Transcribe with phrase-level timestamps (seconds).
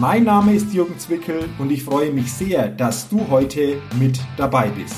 [0.00, 4.68] Mein Name ist Jürgen Zwickel und ich freue mich sehr, dass du heute mit dabei
[4.68, 4.94] bist.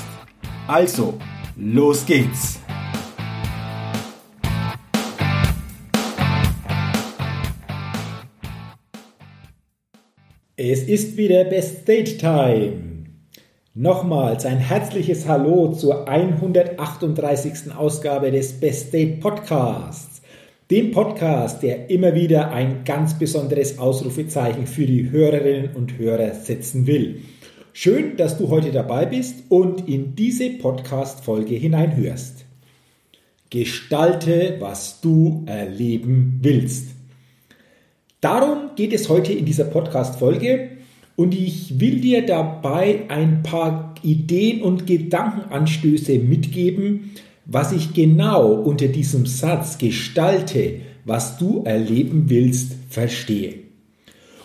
[0.67, 1.17] Also,
[1.55, 2.59] los geht's!
[10.55, 13.07] Es ist wieder Best Date Time.
[13.73, 17.75] Nochmals ein herzliches Hallo zur 138.
[17.75, 20.20] Ausgabe des Best Date Podcasts
[20.71, 26.87] dem Podcast, der immer wieder ein ganz besonderes Ausrufezeichen für die Hörerinnen und Hörer setzen
[26.87, 27.23] will.
[27.73, 32.45] Schön, dass du heute dabei bist und in diese Podcast-Folge hineinhörst.
[33.49, 36.91] Gestalte, was du erleben willst.
[38.21, 40.69] Darum geht es heute in dieser Podcast-Folge
[41.17, 47.11] und ich will dir dabei ein paar Ideen und Gedankenanstöße mitgeben,
[47.45, 53.55] was ich genau unter diesem Satz gestalte, was du erleben willst, verstehe.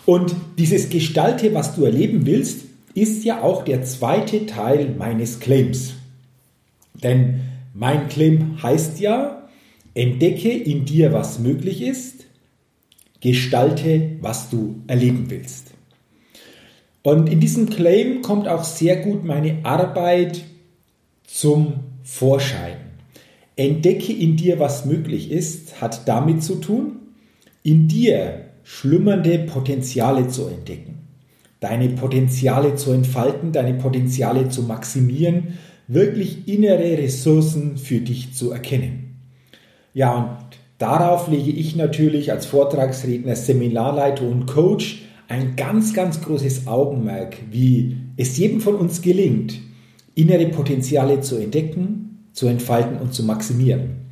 [0.05, 2.61] Und dieses Gestalte, was du erleben willst,
[2.93, 5.93] ist ja auch der zweite Teil meines Claims.
[7.03, 7.41] Denn
[7.73, 9.47] mein Claim heißt ja,
[9.93, 12.25] entdecke in dir, was möglich ist,
[13.19, 15.71] gestalte, was du erleben willst.
[17.03, 20.43] Und in diesem Claim kommt auch sehr gut meine Arbeit
[21.25, 22.86] zum Vorschein.
[23.57, 26.97] Entdecke in dir, was möglich ist, hat damit zu tun,
[27.63, 30.99] in dir schlummernde Potenziale zu entdecken,
[31.59, 35.57] deine Potenziale zu entfalten, deine Potenziale zu maximieren,
[35.87, 39.15] wirklich innere Ressourcen für dich zu erkennen.
[39.93, 46.67] Ja, und darauf lege ich natürlich als Vortragsredner, Seminarleiter und Coach ein ganz, ganz großes
[46.67, 49.59] Augenmerk, wie es jedem von uns gelingt,
[50.13, 52.06] innere Potenziale zu entdecken,
[52.37, 54.05] zu entfalten und zu maximieren.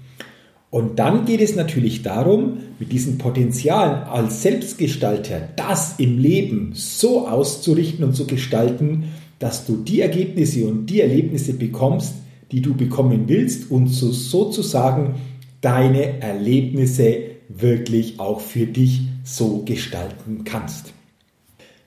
[0.72, 7.28] Und dann geht es natürlich darum, mit diesen Potenzialen als Selbstgestalter das im Leben so
[7.28, 9.06] auszurichten und zu gestalten,
[9.38, 12.16] dass du die Ergebnisse und die Erlebnisse bekommst,
[12.52, 15.16] die du bekommen willst und so sozusagen
[15.62, 20.94] deine Erlebnisse wirklich auch für dich so gestalten kannst.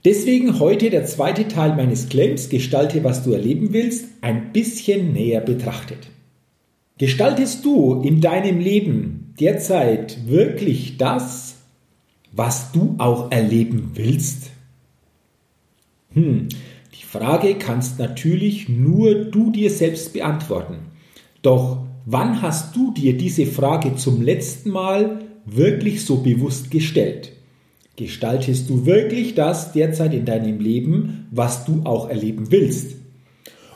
[0.05, 5.41] Deswegen heute der zweite Teil meines Claims, gestalte, was du erleben willst, ein bisschen näher
[5.41, 6.09] betrachtet.
[6.99, 11.55] Gestaltest du in deinem Leben derzeit wirklich das,
[12.33, 14.51] was du auch erleben willst?
[16.13, 16.49] Hm,
[16.99, 20.79] die Frage kannst natürlich nur du dir selbst beantworten.
[21.43, 27.31] Doch wann hast du dir diese Frage zum letzten Mal wirklich so bewusst gestellt?
[27.95, 32.97] Gestaltest du wirklich das derzeit in deinem Leben, was du auch erleben willst?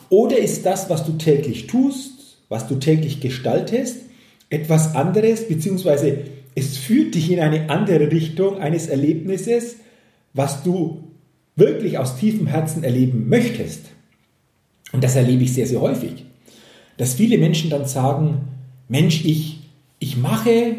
[0.08, 2.11] Oder ist das, was du täglich tust,
[2.52, 4.02] was du täglich gestaltest,
[4.50, 6.18] etwas anderes, beziehungsweise
[6.54, 9.76] es führt dich in eine andere Richtung eines Erlebnisses,
[10.34, 11.02] was du
[11.56, 13.86] wirklich aus tiefem Herzen erleben möchtest.
[14.92, 16.26] Und das erlebe ich sehr, sehr häufig.
[16.98, 18.42] Dass viele Menschen dann sagen,
[18.86, 19.60] Mensch, ich,
[19.98, 20.74] ich mache,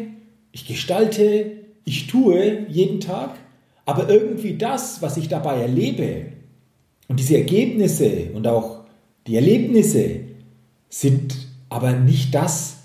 [0.52, 1.50] ich gestalte,
[1.84, 3.34] ich tue jeden Tag,
[3.84, 6.26] aber irgendwie das, was ich dabei erlebe
[7.08, 8.84] und diese Ergebnisse und auch
[9.26, 10.20] die Erlebnisse
[10.88, 11.43] sind
[11.74, 12.76] aber nicht das,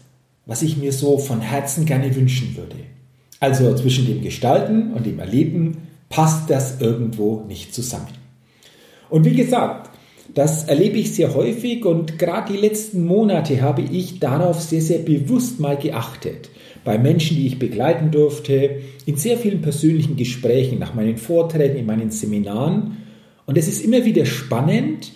[0.48, 2.78] was ich mir so von Herzen gerne wünschen würde.
[3.40, 5.78] Also zwischen dem Gestalten und dem Erleben
[6.10, 8.08] passt das irgendwo nicht zusammen.
[9.12, 9.92] Und wie gesagt,
[10.34, 15.00] das erlebe ich sehr häufig und gerade die letzten Monate habe ich darauf sehr, sehr
[15.00, 16.50] bewusst mal geachtet.
[16.84, 21.86] Bei Menschen, die ich begleiten durfte, in sehr vielen persönlichen Gesprächen, nach meinen Vorträgen, in
[21.86, 22.98] meinen Seminaren.
[23.46, 25.12] Und es ist immer wieder spannend,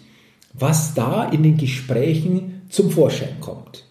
[0.54, 3.86] was da in den Gesprächen zum Vorschein kommt.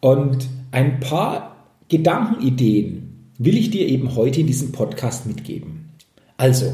[0.00, 5.90] Und ein paar Gedankenideen will ich dir eben heute in diesem Podcast mitgeben.
[6.36, 6.72] Also,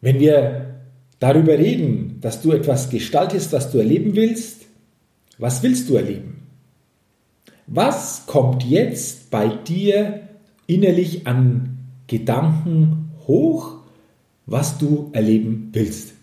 [0.00, 0.76] wenn wir
[1.18, 4.66] darüber reden, dass du etwas gestaltest, was du erleben willst,
[5.38, 6.46] was willst du erleben?
[7.66, 10.28] Was kommt jetzt bei dir
[10.68, 13.78] innerlich an Gedanken hoch,
[14.46, 16.14] was du erleben willst?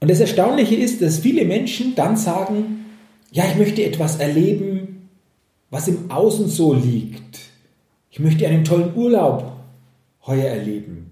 [0.00, 2.86] Und das Erstaunliche ist, dass viele Menschen dann sagen,
[3.32, 5.08] ja, ich möchte etwas erleben,
[5.70, 7.40] was im Außen so liegt.
[8.10, 9.52] Ich möchte einen tollen Urlaub
[10.26, 11.10] heuer erleben.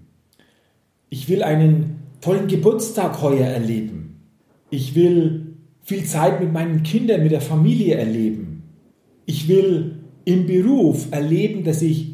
[1.09, 4.21] Ich will einen tollen Geburtstag heuer erleben.
[4.69, 8.63] Ich will viel Zeit mit meinen Kindern, mit der Familie erleben.
[9.25, 12.13] Ich will im Beruf erleben, dass ich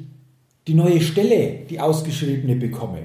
[0.67, 2.99] die neue Stelle, die ausgeschriebene bekomme.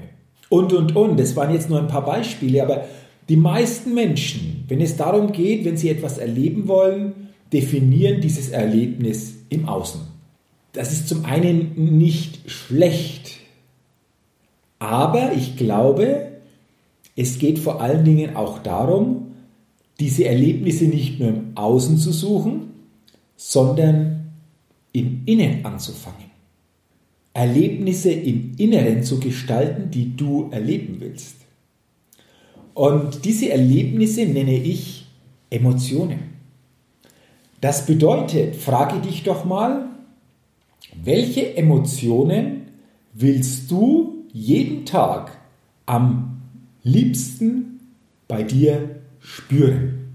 [0.49, 1.19] Und, und, und.
[1.19, 2.85] Das waren jetzt nur ein paar Beispiele, aber
[3.29, 9.35] die meisten Menschen, wenn es darum geht, wenn sie etwas erleben wollen, definieren dieses Erlebnis
[9.49, 10.01] im Außen.
[10.73, 13.37] Das ist zum einen nicht schlecht,
[14.79, 16.27] aber ich glaube,
[17.15, 19.33] es geht vor allen Dingen auch darum,
[19.99, 22.69] diese Erlebnisse nicht nur im Außen zu suchen,
[23.35, 24.31] sondern
[24.93, 26.29] im Innen anzufangen.
[27.33, 31.38] Erlebnisse im Inneren zu gestalten, die du erleben willst.
[32.73, 35.05] Und diese Erlebnisse nenne ich
[35.49, 36.19] Emotionen.
[37.61, 39.89] Das bedeutet, frage dich doch mal,
[41.03, 42.61] welche Emotionen
[43.13, 45.37] willst du jeden Tag
[45.85, 46.41] am
[46.83, 47.79] liebsten
[48.27, 50.13] bei dir spüren?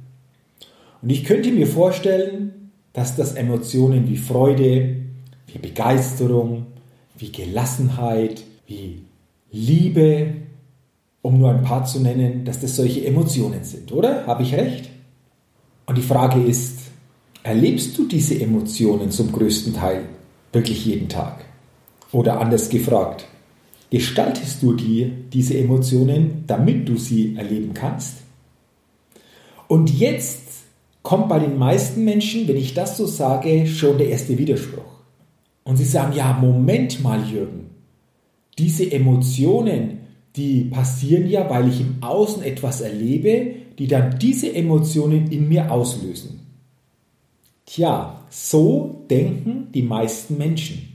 [1.03, 4.97] Und ich könnte mir vorstellen, dass das Emotionen wie Freude,
[5.49, 6.67] wie Begeisterung,
[7.19, 9.03] wie Gelassenheit, wie
[9.53, 10.35] Liebe,
[11.25, 14.27] um nur ein paar zu nennen, dass das solche Emotionen sind, oder?
[14.27, 14.91] Habe ich recht?
[15.87, 16.81] Und die Frage ist,
[17.43, 20.05] erlebst du diese Emotionen zum größten Teil
[20.53, 21.47] wirklich jeden Tag?
[22.13, 23.25] Oder anders gefragt,
[23.89, 28.19] gestaltest du dir diese Emotionen, damit du sie erleben kannst?
[29.67, 30.43] Und jetzt
[31.03, 35.01] kommt bei den meisten Menschen, wenn ich das so sage, schon der erste Widerspruch.
[35.65, 37.71] Und sie sagen, ja, Moment mal, Jürgen,
[38.59, 40.04] diese Emotionen,
[40.37, 45.71] die passieren ja, weil ich im Außen etwas erlebe, die dann diese Emotionen in mir
[45.71, 46.41] auslösen.
[47.67, 50.89] Tja, so denken die meisten Menschen.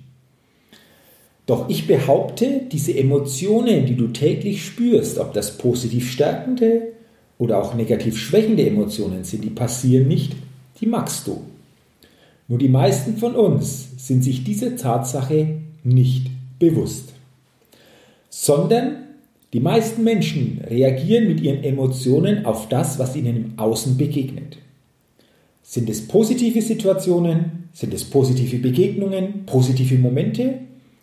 [1.45, 6.93] Doch ich behaupte, diese Emotionen, die du täglich spürst, ob das positiv stärkende
[7.39, 10.35] oder auch negativ schwächende Emotionen sind, die passieren nicht,
[10.79, 11.41] die magst du.
[12.47, 16.27] Nur die meisten von uns sind sich dieser Tatsache nicht
[16.59, 17.13] bewusst,
[18.29, 19.08] sondern
[19.53, 24.57] die meisten Menschen reagieren mit ihren Emotionen auf das, was ihnen im Außen begegnet.
[25.63, 27.69] Sind es positive Situationen?
[27.73, 29.45] Sind es positive Begegnungen?
[29.45, 30.59] Positive Momente?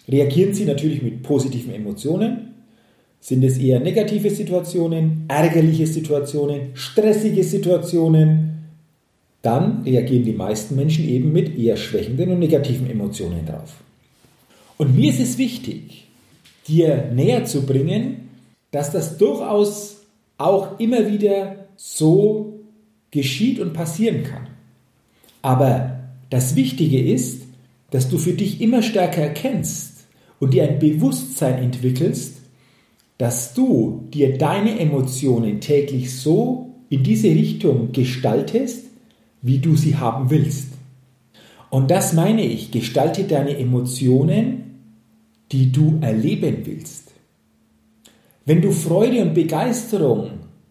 [0.08, 2.54] Reagieren sie natürlich mit positiven Emotionen?
[3.20, 8.56] Sind es eher negative Situationen, ärgerliche Situationen, stressige Situationen,
[9.42, 13.74] dann reagieren die meisten Menschen eben mit eher schwächenden und negativen Emotionen drauf.
[14.76, 16.06] Und mir ist es wichtig,
[16.66, 18.25] dir näher zu bringen,
[18.76, 20.02] dass das durchaus
[20.36, 22.60] auch immer wieder so
[23.10, 24.48] geschieht und passieren kann.
[25.40, 27.44] Aber das Wichtige ist,
[27.90, 30.04] dass du für dich immer stärker erkennst
[30.40, 32.34] und dir ein Bewusstsein entwickelst,
[33.16, 38.84] dass du dir deine Emotionen täglich so in diese Richtung gestaltest,
[39.40, 40.68] wie du sie haben willst.
[41.70, 44.80] Und das meine ich, gestalte deine Emotionen,
[45.50, 46.95] die du erleben willst.
[48.46, 50.30] Wenn du Freude und Begeisterung,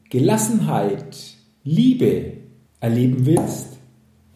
[0.09, 1.17] Gelassenheit,
[1.65, 2.37] Liebe
[2.79, 3.67] erleben willst,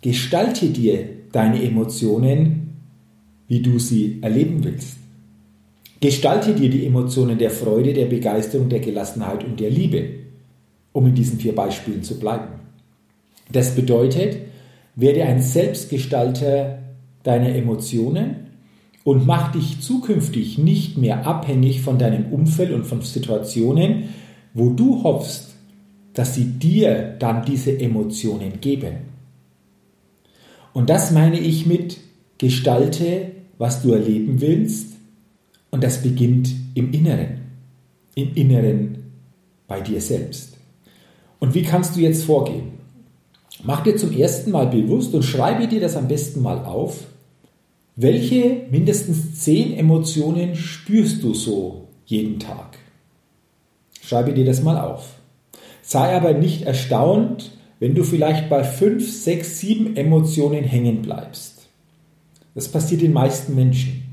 [0.01, 2.75] gestalte dir deine Emotionen,
[3.47, 4.97] wie du sie erleben willst.
[6.01, 10.09] Gestalte dir die Emotionen der Freude, der Begeisterung, der Gelassenheit und der Liebe,
[10.91, 12.59] um in diesen vier Beispielen zu bleiben.
[13.53, 14.35] Das bedeutet,
[14.95, 16.79] werde ein Selbstgestalter
[17.23, 18.48] deiner Emotionen
[19.03, 24.09] und mach dich zukünftig nicht mehr abhängig von deinem Umfeld und von Situationen,
[24.53, 25.55] wo du hoffst,
[26.13, 29.09] dass sie dir dann diese Emotionen geben.
[30.73, 31.97] Und das meine ich mit
[32.37, 34.99] gestalte, was du erleben willst,
[35.71, 37.41] und das beginnt im Inneren,
[38.15, 39.03] im Inneren
[39.67, 40.57] bei dir selbst.
[41.39, 42.79] Und wie kannst du jetzt vorgehen?
[43.63, 47.05] Mach dir zum ersten Mal bewusst und schreibe dir das am besten mal auf,
[48.01, 52.77] welche mindestens zehn Emotionen spürst du so jeden Tag?
[54.01, 55.15] Schreibe dir das mal auf.
[55.81, 61.67] Sei aber nicht erstaunt, wenn du vielleicht bei fünf, sechs, sieben Emotionen hängen bleibst.
[62.55, 64.03] Das passiert den meisten Menschen.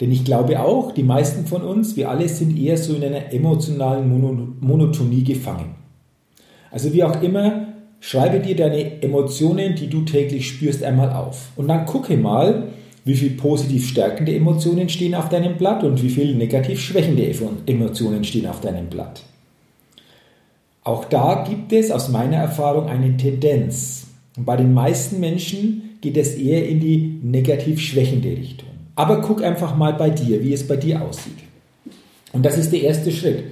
[0.00, 3.32] Denn ich glaube auch, die meisten von uns, wir alle sind eher so in einer
[3.32, 4.08] emotionalen
[4.60, 5.74] Monotonie gefangen.
[6.70, 7.57] Also wie auch immer,
[8.08, 11.50] Schreibe dir deine Emotionen, die du täglich spürst, einmal auf.
[11.56, 12.68] Und dann gucke mal,
[13.04, 17.30] wie viele positiv stärkende Emotionen stehen auf deinem Blatt und wie viele negativ schwächende
[17.66, 19.24] Emotionen stehen auf deinem Blatt.
[20.84, 24.06] Auch da gibt es aus meiner Erfahrung eine Tendenz.
[24.38, 28.70] Und bei den meisten Menschen geht es eher in die negativ schwächende Richtung.
[28.94, 31.40] Aber guck einfach mal bei dir, wie es bei dir aussieht.
[32.32, 33.44] Und das ist der erste Schritt.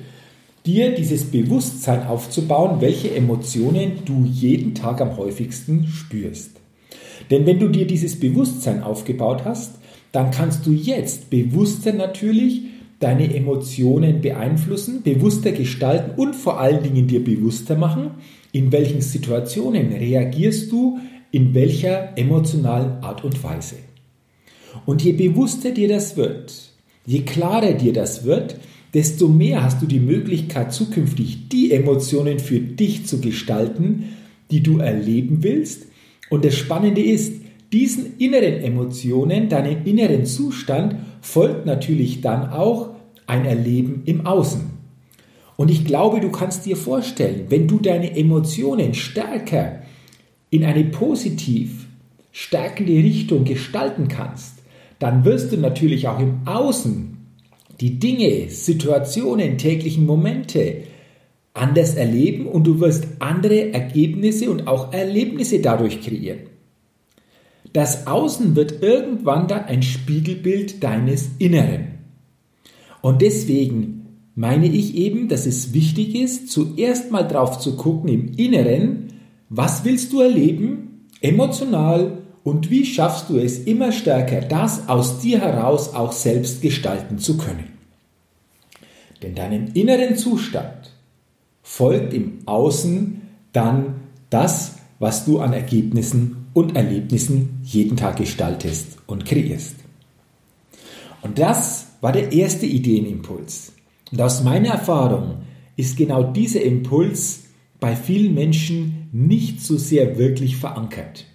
[0.67, 6.61] Dir dieses Bewusstsein aufzubauen, welche Emotionen du jeden Tag am häufigsten spürst.
[7.31, 9.77] Denn wenn du dir dieses Bewusstsein aufgebaut hast,
[10.13, 12.63] dann kannst du jetzt bewusster natürlich
[13.01, 18.13] deine Emotionen beeinflussen, bewusster gestalten und vor allen Dingen dir bewusster machen,
[18.53, 20.99] in welchen Situationen reagierst du
[21.31, 23.77] in welcher emotionalen Art und Weise.
[24.87, 26.55] Und je bewusster dir das wird,
[27.05, 28.57] je klarer dir das wird,
[28.97, 34.05] desto mehr hast du die Möglichkeit, zukünftig die Emotionen für dich zu gestalten,
[34.51, 35.89] die du erleben willst.
[36.31, 37.43] Und das Spannende ist,
[37.75, 42.95] diesen inneren Emotionen, deinem inneren Zustand, folgt natürlich dann auch
[43.27, 44.63] ein Erleben im Außen.
[45.57, 49.81] Und ich glaube, du kannst dir vorstellen, wenn du deine Emotionen stärker
[50.49, 51.87] in eine positiv
[52.33, 54.55] stärkende Richtung gestalten kannst,
[54.99, 57.16] dann wirst du natürlich auch im Außen
[57.81, 60.85] die Dinge, Situationen, täglichen Momente
[61.55, 66.41] anders erleben und du wirst andere Ergebnisse und auch Erlebnisse dadurch kreieren.
[67.73, 71.99] Das Außen wird irgendwann dann ein Spiegelbild deines Inneren.
[73.03, 78.33] Und deswegen meine ich eben, dass es wichtig ist, zuerst mal drauf zu gucken im
[78.37, 79.09] Inneren,
[79.49, 85.41] was willst du erleben, emotional und wie schaffst du es immer stärker, das aus dir
[85.41, 87.73] heraus auch selbst gestalten zu können.
[89.21, 90.93] Denn deinem inneren Zustand
[91.65, 93.21] folgt im Außen
[93.53, 93.97] dann
[94.31, 99.75] das, was du an Ergebnissen und Erlebnissen jeden Tag gestaltest und kreierst.
[101.23, 103.73] Und das war der erste Ideenimpuls.
[104.13, 105.39] Und aus meiner Erfahrung
[105.75, 107.47] ist genau dieser Impuls
[107.81, 111.27] bei vielen Menschen nicht so sehr wirklich verankert.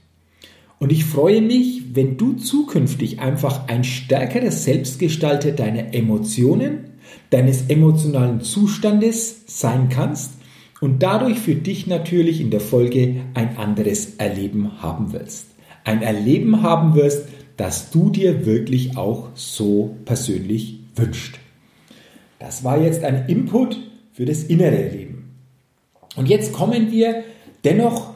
[0.82, 6.86] Und ich freue mich, wenn du zukünftig einfach ein stärkerer Selbstgestalter deiner Emotionen,
[7.30, 10.32] deines emotionalen Zustandes sein kannst
[10.80, 15.50] und dadurch für dich natürlich in der Folge ein anderes Erleben haben willst.
[15.84, 21.38] Ein Erleben haben wirst, das du dir wirklich auch so persönlich wünscht.
[22.40, 23.78] Das war jetzt ein Input
[24.14, 25.30] für das innere Erleben.
[26.16, 27.24] Und jetzt kommen wir
[27.64, 28.16] dennoch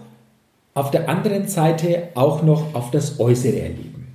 [0.75, 4.07] auf der anderen Seite auch noch auf das äußere Erleben.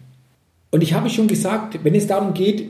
[0.70, 2.64] Und ich habe schon gesagt, wenn es darum geht,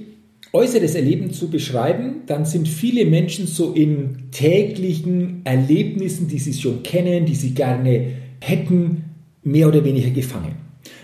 [0.52, 6.82] äußeres Erleben zu beschreiben, dann sind viele Menschen so in täglichen Erlebnissen, die sie schon
[6.84, 9.04] kennen, die sie gerne hätten,
[9.42, 10.54] mehr oder weniger gefangen.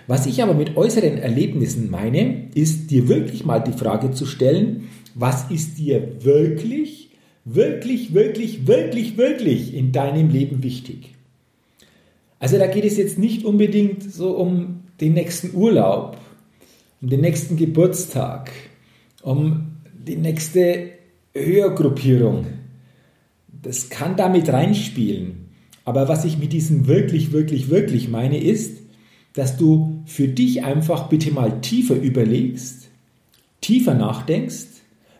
[0.06, 4.84] Was ich aber mit äußeren Erlebnissen meine, ist dir wirklich mal die Frage zu stellen,
[5.14, 7.10] was ist dir wirklich,
[7.44, 11.15] wirklich, wirklich, wirklich, wirklich in deinem Leben wichtig?
[12.38, 16.18] Also da geht es jetzt nicht unbedingt so um den nächsten Urlaub,
[17.00, 18.50] um den nächsten Geburtstag,
[19.22, 20.90] um die nächste
[21.34, 22.46] Höhergruppierung.
[23.62, 25.46] Das kann damit reinspielen.
[25.84, 28.78] Aber was ich mit diesem wirklich, wirklich, wirklich meine, ist,
[29.34, 32.88] dass du für dich einfach bitte mal tiefer überlegst,
[33.60, 34.66] tiefer nachdenkst,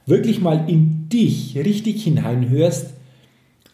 [0.06, 2.94] wirklich mal in dich richtig hineinhörst,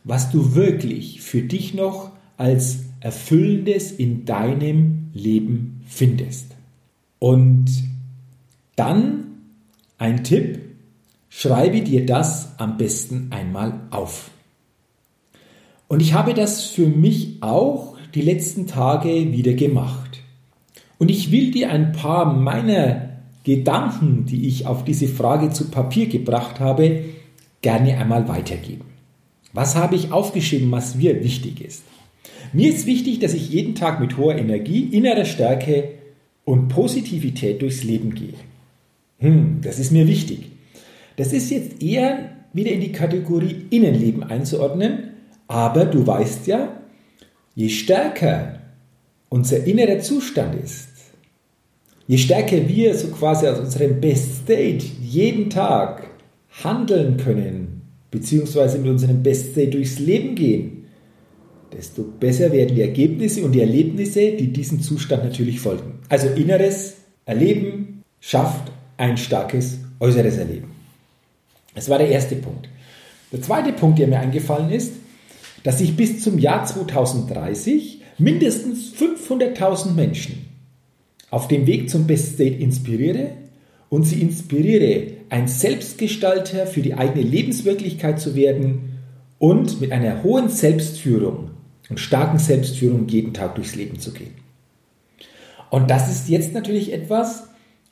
[0.05, 6.55] was du wirklich für dich noch als Erfüllendes in deinem Leben findest.
[7.19, 7.67] Und
[8.77, 9.25] dann
[9.99, 10.61] ein Tipp,
[11.29, 14.31] schreibe dir das am besten einmal auf.
[15.89, 20.21] Und ich habe das für mich auch die letzten Tage wieder gemacht.
[20.99, 23.11] Und ich will dir ein paar meiner
[23.45, 27.05] Gedanken, die ich auf diese Frage zu Papier gebracht habe,
[27.61, 28.85] gerne einmal weitergeben.
[29.53, 31.83] Was habe ich aufgeschrieben, was mir wichtig ist?
[32.53, 35.91] Mir ist wichtig, dass ich jeden Tag mit hoher Energie, innerer Stärke
[36.45, 38.35] und Positivität durchs Leben gehe.
[39.19, 40.51] Hm, das ist mir wichtig.
[41.17, 45.11] Das ist jetzt eher wieder in die Kategorie Innenleben einzuordnen,
[45.49, 46.77] aber du weißt ja,
[47.55, 48.61] je stärker
[49.29, 50.89] unser innerer Zustand ist,
[52.07, 56.11] je stärker wir so quasi aus unserem Best State jeden Tag
[56.63, 60.72] handeln können, beziehungsweise mit unserem Best State durchs Leben gehen,
[61.73, 66.01] desto besser werden die Ergebnisse und die Erlebnisse, die diesem Zustand natürlich folgen.
[66.09, 70.71] Also inneres Erleben schafft ein starkes äußeres Erleben.
[71.75, 72.69] Das war der erste Punkt.
[73.33, 74.93] Der zweite Punkt, der mir eingefallen ist,
[75.63, 80.47] dass ich bis zum Jahr 2030 mindestens 500.000 Menschen
[81.31, 83.31] auf dem Weg zum Best State inspiriere
[83.89, 88.99] und sie inspiriere, ein Selbstgestalter für die eigene Lebenswirklichkeit zu werden
[89.39, 91.51] und mit einer hohen Selbstführung
[91.93, 94.33] und starken Selbstführung jeden Tag durchs Leben zu gehen.
[95.69, 97.49] Und das ist jetzt natürlich etwas,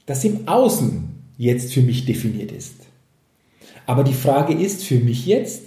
[0.07, 2.77] das im Außen jetzt für mich definiert ist.
[3.85, 5.65] Aber die Frage ist für mich jetzt,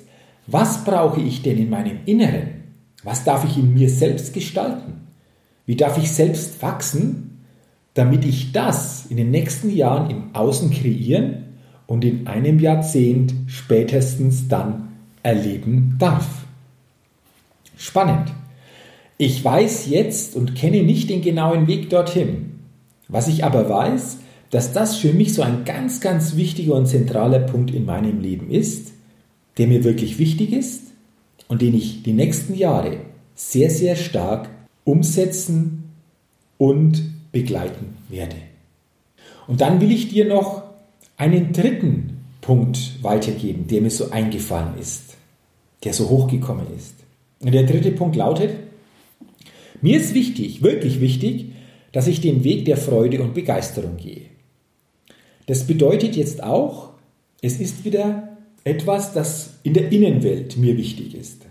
[0.48, 2.64] Was brauche ich denn in meinem Inneren?
[3.04, 5.08] Was darf ich in mir selbst gestalten?
[5.68, 7.46] Wie darf ich selbst wachsen,
[7.94, 11.44] damit ich das in den nächsten Jahren im Außen kreieren
[11.86, 14.90] und in einem Jahrzehnt spätestens dann
[15.22, 16.43] erleben darf?
[17.84, 18.32] Spannend.
[19.18, 22.62] Ich weiß jetzt und kenne nicht den genauen Weg dorthin.
[23.10, 24.20] Was ich aber weiß,
[24.52, 28.50] dass das für mich so ein ganz, ganz wichtiger und zentraler Punkt in meinem Leben
[28.50, 28.94] ist,
[29.58, 30.84] der mir wirklich wichtig ist
[31.50, 33.00] und den ich die nächsten Jahre
[33.36, 34.50] sehr, sehr stark
[34.86, 35.92] umsetzen
[36.58, 38.38] und begleiten werde.
[39.46, 40.64] Und dann will ich dir noch
[41.18, 45.18] einen dritten Punkt weitergeben, der mir so eingefallen ist,
[45.84, 47.03] der so hochgekommen ist.
[47.44, 48.52] Der dritte Punkt lautet,
[49.82, 51.52] mir ist wichtig, wirklich wichtig,
[51.92, 54.22] dass ich den Weg der Freude und Begeisterung gehe.
[55.46, 56.92] Das bedeutet jetzt auch,
[57.42, 61.46] es ist wieder etwas, das in der Innenwelt mir wichtig ist.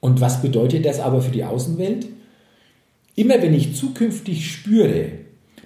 [0.00, 2.06] Und was bedeutet das aber für die Außenwelt?
[3.16, 5.10] Immer wenn ich zukünftig spüre,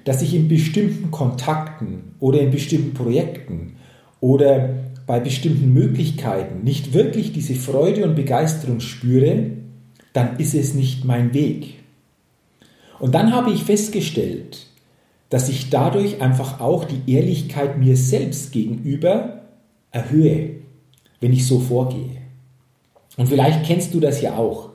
[0.04, 3.76] dass ich in bestimmten Kontakten oder in bestimmten Projekten
[4.20, 9.50] oder bei bestimmten Möglichkeiten nicht wirklich diese Freude und Begeisterung spüre,
[10.12, 11.74] dann ist es nicht mein Weg.
[12.98, 14.66] Und dann habe ich festgestellt,
[15.28, 19.42] dass ich dadurch einfach auch die Ehrlichkeit mir selbst gegenüber
[19.90, 20.56] erhöhe,
[21.20, 22.18] wenn ich so vorgehe.
[23.16, 24.70] Und vielleicht kennst du das ja auch,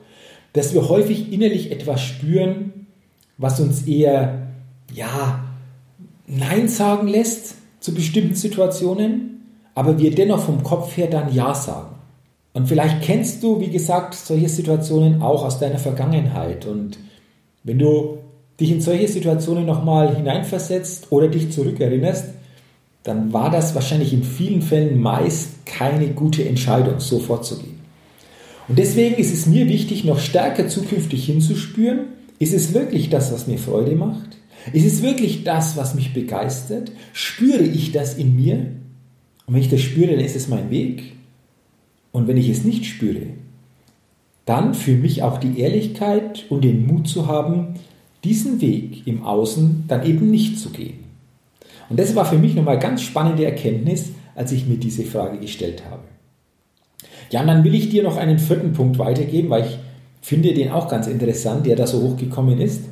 [0.54, 2.88] dass wir häufig innerlich etwas spüren,
[3.38, 4.48] was uns eher,
[4.94, 5.46] ja,
[6.28, 9.29] Nein sagen lässt zu bestimmten Situationen,
[9.76, 11.96] aber wir dennoch vom Kopf her dann Ja sagen.
[12.54, 16.66] Und vielleicht kennst du, wie gesagt, solche Situationen auch aus deiner Vergangenheit.
[16.66, 16.98] Und
[17.64, 18.18] wenn du
[18.60, 22.26] dich in solche Situationen nochmal hineinversetzt oder dich zurückerinnerst,
[23.04, 27.80] dann war das wahrscheinlich in vielen Fällen meist keine gute Entscheidung, so vorzugehen.
[28.68, 32.08] Und deswegen ist es mir wichtig, noch stärker zukünftig hinzuspüren,
[32.40, 34.38] ist es wirklich das, was mir Freude macht?
[34.74, 36.92] Ist es wirklich das, was mich begeistert?
[37.14, 38.68] Spüre ich das in mir?
[39.50, 41.14] Und wenn ich das spüre, dann ist es mein Weg.
[42.12, 43.22] Und wenn ich es nicht spüre,
[44.46, 47.74] dann für mich auch die Ehrlichkeit und den Mut zu haben,
[48.24, 51.00] diesen Weg im Außen dann eben nicht zu gehen.
[51.90, 55.82] Und das war für mich nochmal ganz spannende Erkenntnis, als ich mir diese Frage gestellt
[55.90, 56.04] habe.
[57.32, 59.80] Ja, und dann will ich dir noch einen vierten Punkt weitergeben, weil ich
[60.22, 62.84] finde den auch ganz interessant, der da so hochgekommen ist.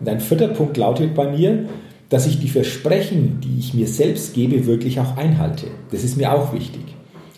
[0.00, 1.68] Und ein vierter Punkt lautet bei mir,
[2.10, 5.68] dass ich die Versprechen, die ich mir selbst gebe, wirklich auch einhalte.
[5.90, 6.82] Das ist mir auch wichtig.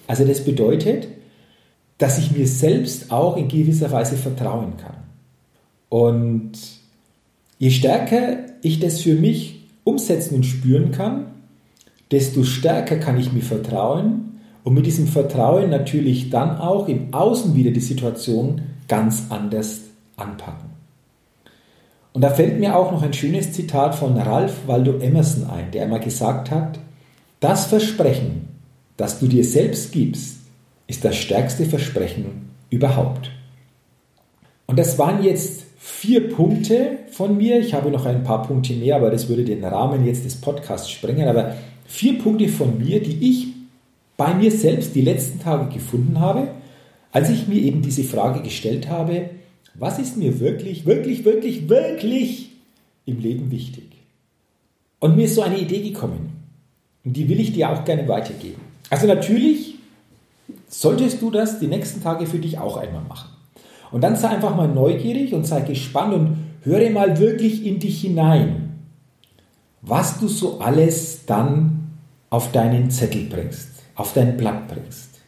[0.08, 1.06] Also das bedeutet,
[1.98, 4.96] dass ich mir selbst auch in gewisser Weise vertrauen kann.
[5.88, 6.58] Und
[7.62, 11.26] Je stärker ich das für mich umsetzen und spüren kann,
[12.10, 17.54] desto stärker kann ich mir vertrauen und mit diesem Vertrauen natürlich dann auch im Außen
[17.54, 19.82] wieder die Situation ganz anders
[20.16, 20.71] anpacken.
[22.12, 25.84] Und da fällt mir auch noch ein schönes Zitat von Ralph Waldo Emerson ein, der
[25.84, 26.78] einmal gesagt hat,
[27.40, 28.48] das Versprechen,
[28.96, 30.38] das du dir selbst gibst,
[30.86, 33.30] ist das stärkste Versprechen überhaupt.
[34.66, 37.58] Und das waren jetzt vier Punkte von mir.
[37.58, 40.90] Ich habe noch ein paar Punkte mehr, aber das würde den Rahmen jetzt des Podcasts
[40.90, 41.28] sprengen.
[41.28, 41.54] Aber
[41.86, 43.48] vier Punkte von mir, die ich
[44.16, 46.48] bei mir selbst die letzten Tage gefunden habe,
[47.10, 49.30] als ich mir eben diese Frage gestellt habe,
[49.74, 52.50] was ist mir wirklich, wirklich, wirklich, wirklich
[53.06, 53.84] im Leben wichtig?
[55.00, 56.30] Und mir ist so eine Idee gekommen.
[57.04, 58.60] Und die will ich dir auch gerne weitergeben.
[58.90, 59.76] Also natürlich
[60.68, 63.30] solltest du das die nächsten Tage für dich auch einmal machen.
[63.90, 68.00] Und dann sei einfach mal neugierig und sei gespannt und höre mal wirklich in dich
[68.00, 68.78] hinein,
[69.82, 71.90] was du so alles dann
[72.30, 75.20] auf deinen Zettel bringst, auf dein Blatt bringst.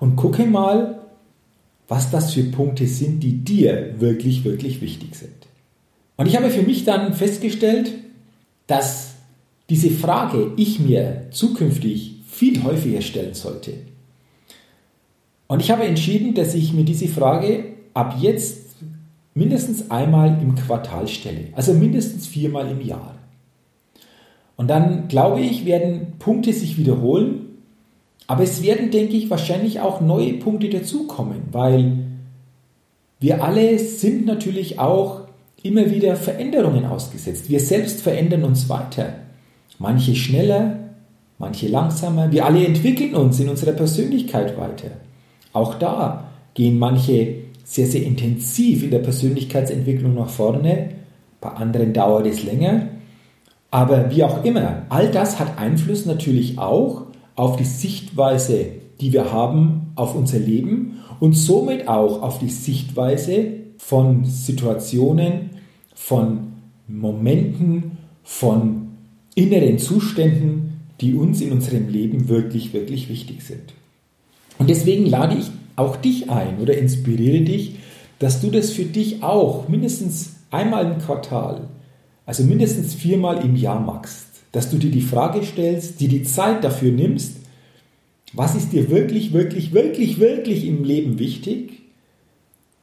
[0.00, 1.00] Und gucke mal,
[1.88, 5.32] was das für Punkte sind, die dir wirklich, wirklich wichtig sind.
[6.16, 7.92] Und ich habe für mich dann festgestellt,
[8.66, 9.14] dass
[9.68, 13.74] diese Frage ich mir zukünftig viel häufiger stellen sollte.
[15.46, 18.76] Und ich habe entschieden, dass ich mir diese Frage ab jetzt
[19.34, 23.16] mindestens einmal im Quartal stelle, also mindestens viermal im Jahr.
[24.56, 27.43] Und dann glaube ich, werden Punkte sich wiederholen,
[28.26, 31.98] aber es werden, denke ich, wahrscheinlich auch neue Punkte dazukommen, weil
[33.20, 35.22] wir alle sind natürlich auch
[35.62, 37.48] immer wieder Veränderungen ausgesetzt.
[37.48, 39.14] Wir selbst verändern uns weiter.
[39.78, 40.78] Manche schneller,
[41.38, 42.32] manche langsamer.
[42.32, 44.90] Wir alle entwickeln uns in unserer Persönlichkeit weiter.
[45.52, 50.90] Auch da gehen manche sehr, sehr intensiv in der Persönlichkeitsentwicklung nach vorne,
[51.40, 52.88] bei anderen dauert es länger.
[53.70, 58.66] Aber wie auch immer, all das hat Einfluss natürlich auch auf die Sichtweise
[59.00, 63.46] die wir haben auf unser Leben und somit auch auf die Sichtweise
[63.78, 65.50] von Situationen,
[65.94, 66.52] von
[66.88, 68.88] Momenten, von
[69.34, 73.74] inneren Zuständen, die uns in unserem Leben wirklich, wirklich wichtig sind.
[74.58, 77.76] Und deswegen lade ich auch dich ein oder inspiriere dich,
[78.20, 81.68] dass du das für dich auch mindestens einmal im Quartal,
[82.26, 84.23] also mindestens viermal im Jahr machst.
[84.54, 87.38] Dass du dir die Frage stellst, dir die Zeit dafür nimmst,
[88.32, 91.82] was ist dir wirklich, wirklich, wirklich, wirklich im Leben wichtig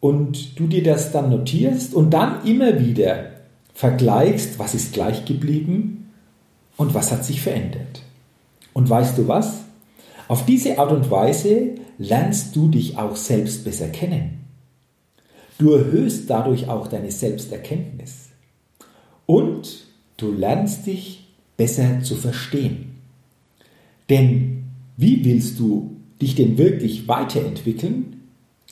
[0.02, 3.32] und du dir das dann notierst und dann immer wieder
[3.74, 6.12] vergleichst, was ist gleich geblieben
[6.76, 8.02] und was hat sich verändert.
[8.74, 9.62] Und weißt du was?
[10.28, 14.42] Auf diese Art und Weise lernst du dich auch selbst besser kennen.
[15.58, 18.28] Du erhöhst dadurch auch deine Selbsterkenntnis.
[19.26, 19.86] Und
[20.18, 22.96] du lernst dich besser zu verstehen.
[24.10, 24.64] Denn
[24.98, 28.22] wie willst du dich denn wirklich weiterentwickeln,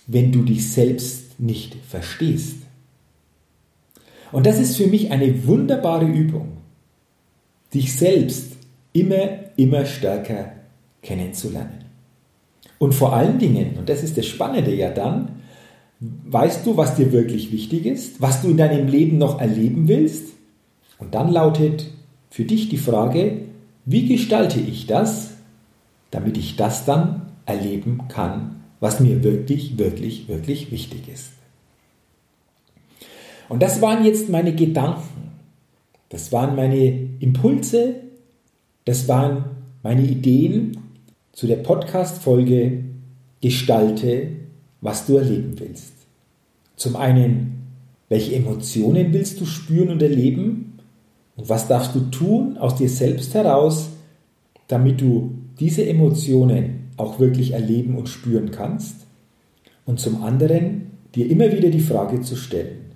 [0.08, 2.58] wenn du dich selbst nicht verstehst?
[4.32, 6.58] Und das ist für mich eine wunderbare Übung,
[7.74, 8.54] dich selbst
[8.94, 10.54] immer, immer stärker
[11.02, 11.86] kennenzulernen.
[12.78, 15.40] Und vor allen Dingen, und das ist das Spannende ja dann,
[16.00, 20.28] weißt du, was dir wirklich wichtig ist, was du in deinem Leben noch erleben willst?
[20.98, 21.88] Und dann lautet
[22.30, 23.42] für dich die Frage,
[23.86, 25.32] wie gestalte ich das,
[26.12, 31.32] damit ich das dann erleben kann, was mir wirklich, wirklich, wirklich wichtig ist.
[33.50, 35.32] Und das waren jetzt meine Gedanken,
[36.10, 37.96] das waren meine Impulse,
[38.86, 39.46] das waren
[39.84, 40.78] meine Ideen
[41.32, 42.84] zu der Podcast-Folge
[43.42, 44.28] Gestalte,
[44.82, 45.94] was du erleben willst.
[46.76, 47.68] Zum einen,
[48.08, 50.69] welche Emotionen willst du spüren und erleben?
[51.40, 53.88] Und was darfst du tun aus dir selbst heraus,
[54.68, 59.08] damit du diese Emotionen auch wirklich erleben und spüren kannst?
[59.86, 62.92] Und zum anderen, dir immer wieder die Frage zu stellen,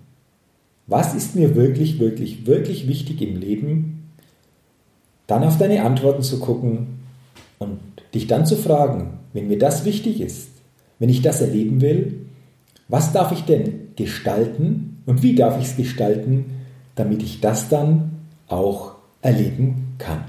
[0.88, 4.10] was ist mir wirklich, wirklich, wirklich wichtig im Leben?
[5.26, 7.00] Dann auf deine Antworten zu gucken
[7.60, 7.80] und
[8.14, 10.50] dich dann zu fragen, wenn mir das wichtig ist,
[11.00, 12.26] wenn ich das erleben will,
[12.90, 16.58] was darf ich denn gestalten und wie darf ich es gestalten,
[16.96, 18.10] damit ich das dann
[18.54, 20.26] auch erleben kann.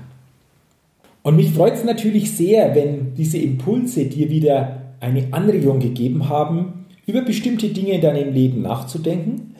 [1.23, 6.87] Und mich freut es natürlich sehr, wenn diese Impulse dir wieder eine Anregung gegeben haben,
[7.07, 9.55] über bestimmte Dinge in deinem Leben nachzudenken.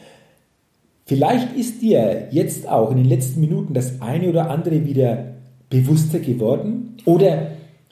[1.07, 5.35] Vielleicht ist dir jetzt auch in den letzten Minuten das eine oder andere wieder
[5.69, 7.51] bewusster geworden oder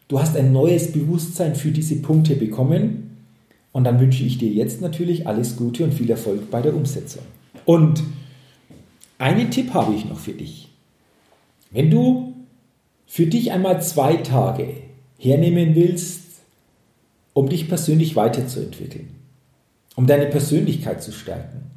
[0.08, 3.16] du hast ein neues Bewusstsein für diese Punkte bekommen
[3.72, 7.22] und dann wünsche ich dir jetzt natürlich alles Gute und viel Erfolg bei der Umsetzung.
[7.64, 8.02] Und
[9.22, 10.68] einen Tipp habe ich noch für dich.
[11.70, 12.34] Wenn du
[13.06, 14.74] für dich einmal zwei Tage
[15.16, 16.40] hernehmen willst,
[17.32, 19.10] um dich persönlich weiterzuentwickeln,
[19.94, 21.70] um deine Persönlichkeit zu stärken,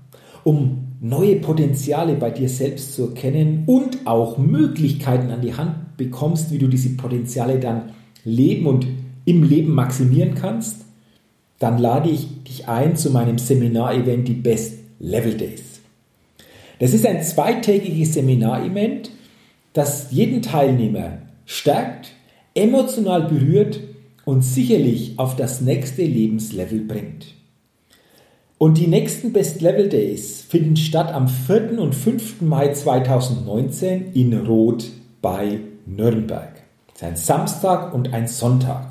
[0.44, 6.52] um neue Potenziale bei dir selbst zu erkennen und auch Möglichkeiten an die Hand bekommst,
[6.52, 7.92] wie du diese Potenziale dann
[8.24, 8.88] leben und
[9.26, 10.86] im Leben maximieren kannst,
[11.60, 15.75] dann lade ich dich ein zu meinem Seminarevent, die Best Level Days.
[16.80, 19.12] Das ist ein zweitägiges Seminarevent,
[19.74, 22.12] das jeden Teilnehmer stärkt,
[22.54, 23.80] emotional berührt
[24.26, 27.36] und sicherlich auf das nächste Lebenslevel bringt.
[28.58, 31.78] Und die nächsten Best Level Days finden statt am 4.
[31.80, 32.42] und 5.
[32.42, 34.86] Mai 2019 in Roth
[35.22, 36.54] bei Nürnberg.
[36.88, 38.88] Das ist ein Samstag und ein Sonntag.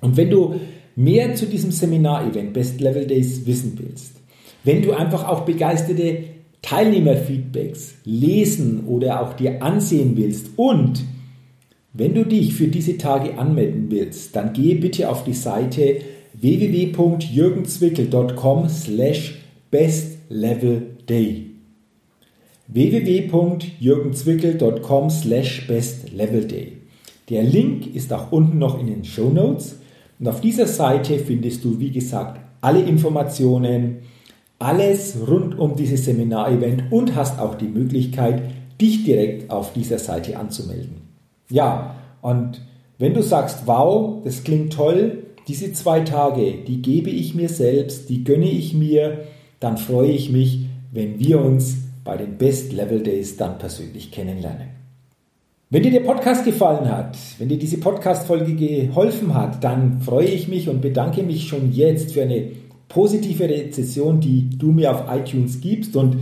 [0.00, 0.60] Und wenn du
[0.96, 4.16] mehr zu diesem Seminar-Event Best Level Days wissen willst,
[4.64, 6.24] wenn du einfach auch begeisterte
[6.62, 11.04] Teilnehmerfeedbacks lesen oder auch dir ansehen willst und
[11.94, 15.96] wenn du dich für diese Tage anmelden willst, dann gehe bitte auf die Seite
[16.34, 19.38] www.jürgenzwickel.com slash
[19.70, 21.46] bestlevelday.
[22.68, 26.74] www.jürgenzwickel.com slash bestlevelday.
[27.30, 29.80] Der Link ist auch unten noch in den Show Notes
[30.20, 33.96] und auf dieser Seite findest du, wie gesagt, alle Informationen,
[34.58, 38.42] alles rund um dieses Seminarevent und hast auch die Möglichkeit,
[38.80, 41.02] dich direkt auf dieser Seite anzumelden.
[41.50, 42.60] Ja, und
[42.98, 48.08] wenn du sagst, wow, das klingt toll, diese zwei Tage, die gebe ich mir selbst,
[48.08, 49.24] die gönne ich mir,
[49.60, 54.68] dann freue ich mich, wenn wir uns bei den Best Level Days dann persönlich kennenlernen.
[55.70, 60.48] Wenn dir der Podcast gefallen hat, wenn dir diese Podcast-Folge geholfen hat, dann freue ich
[60.48, 62.52] mich und bedanke mich schon jetzt für eine
[62.88, 65.96] positive Rezession, die du mir auf iTunes gibst.
[65.96, 66.16] Und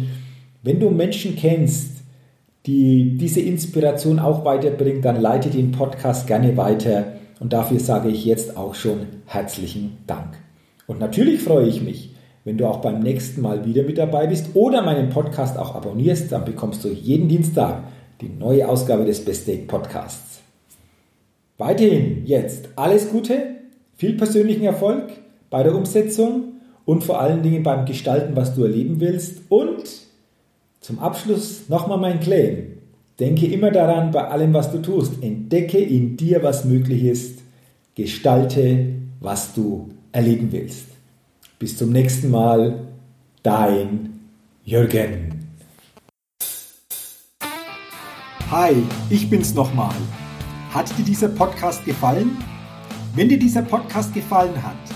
[0.62, 1.96] wenn du Menschen kennst,
[2.66, 8.24] die diese Inspiration auch weiterbringen, dann leite den Podcast gerne weiter und dafür sage ich
[8.24, 10.36] jetzt auch schon herzlichen Dank.
[10.86, 12.10] Und natürlich freue ich mich,
[12.44, 16.32] wenn du auch beim nächsten Mal wieder mit dabei bist oder meinen Podcast auch abonnierst,
[16.32, 17.84] dann bekommst du jeden Dienstag
[18.20, 20.40] die neue Ausgabe des Best Date Podcasts.
[21.58, 23.56] Weiterhin jetzt alles Gute,
[23.96, 25.10] viel persönlichen Erfolg
[25.50, 26.55] bei der Umsetzung
[26.86, 29.42] und vor allen Dingen beim Gestalten, was du erleben willst.
[29.50, 29.84] Und
[30.80, 32.78] zum Abschluss nochmal mein Claim.
[33.18, 37.40] Denke immer daran, bei allem, was du tust, entdecke in dir, was möglich ist,
[37.94, 40.86] gestalte, was du erleben willst.
[41.58, 42.86] Bis zum nächsten Mal,
[43.42, 44.20] dein
[44.64, 45.50] Jürgen.
[48.50, 48.74] Hi,
[49.10, 49.94] ich bin's nochmal.
[50.70, 52.36] Hat dir dieser Podcast gefallen?
[53.14, 54.95] Wenn dir dieser Podcast gefallen hat,